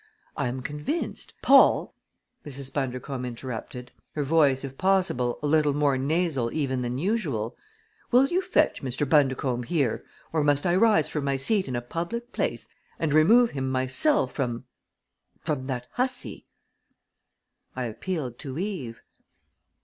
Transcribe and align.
I 0.35 0.47
am 0.47 0.61
convinced" 0.63 1.35
"Paul," 1.43 1.93
Mrs. 2.43 2.73
Bundercombe 2.73 3.23
interrupted, 3.27 3.91
her 4.15 4.23
voice 4.23 4.63
if 4.63 4.75
possible 4.75 5.37
a 5.43 5.45
little 5.45 5.75
more 5.75 5.95
nasal 5.95 6.51
even 6.51 6.81
than 6.81 6.97
usual, 6.97 7.55
"will 8.09 8.25
you 8.25 8.41
fetch 8.41 8.81
Mr. 8.81 9.07
Bundercombe 9.07 9.65
here, 9.67 10.03
or 10.33 10.43
must 10.43 10.65
I 10.65 10.75
rise 10.75 11.07
from 11.07 11.23
my 11.25 11.37
seat 11.37 11.67
in 11.67 11.75
a 11.75 11.83
public 11.83 12.31
place 12.31 12.67
and 12.97 13.13
remove 13.13 13.51
him 13.51 13.69
myself 13.69 14.33
from 14.33 14.65
from 15.45 15.67
that 15.67 15.85
hussy?" 15.91 16.47
I 17.75 17.83
appealed 17.83 18.39
to 18.39 18.57
Eve. 18.57 19.03